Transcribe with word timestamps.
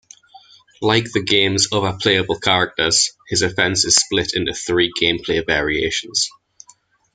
Like 0.81 1.11
the 1.11 1.21
game's 1.21 1.67
other 1.71 1.95
playable 1.95 2.39
characters, 2.39 3.11
his 3.29 3.43
offense 3.43 3.85
is 3.85 3.93
split 3.93 4.31
into 4.33 4.51
three 4.51 4.91
gameplay 4.99 5.45
variations. 5.45 6.27